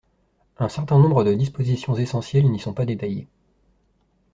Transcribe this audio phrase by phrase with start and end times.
[0.57, 3.27] Un certain nombre de dispositions essentielles n’y sont pas détaillées.